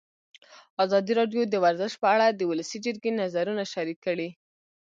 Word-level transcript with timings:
ازادي 0.85 1.13
راډیو 1.19 1.41
د 1.49 1.55
ورزش 1.65 1.93
په 2.01 2.07
اړه 2.15 2.27
د 2.31 2.41
ولسي 2.49 2.77
جرګې 2.85 3.11
نظرونه 3.21 3.63
شریک 3.73 3.97
کړي. 4.07 4.29